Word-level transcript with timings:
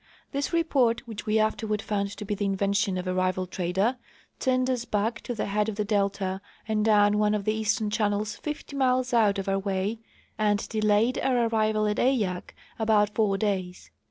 This 0.31 0.51
report, 0.51 1.05
which 1.07 1.27
we 1.27 1.37
afterward 1.37 1.79
found 1.79 2.17
to 2.17 2.25
be 2.25 2.33
the 2.33 2.45
invention 2.45 2.97
of 2.97 3.05
a 3.05 3.13
rival 3.13 3.45
trader, 3.45 3.97
turned 4.39 4.67
us 4.67 4.83
back 4.83 5.21
to 5.21 5.35
the 5.35 5.45
head 5.45 5.69
of 5.69 5.75
the 5.75 5.85
delta 5.85 6.41
and 6.67 6.83
down 6.83 7.19
one 7.19 7.35
of 7.35 7.43
the 7.45 7.53
eastern 7.53 7.91
channels 7.91 8.35
fifty 8.37 8.75
miles 8.75 9.13
out 9.13 9.37
of 9.37 9.47
our 9.47 9.57
Avay 9.61 9.99
and 10.39 10.67
de 10.69 10.81
layed 10.81 11.19
our 11.19 11.45
arrival 11.47 11.85
at 11.85 11.99
Eyak 11.99 12.55
about 12.79 13.13
four 13.13 13.37
days. 13.37 13.91